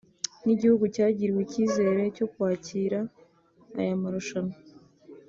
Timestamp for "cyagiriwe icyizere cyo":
0.95-2.25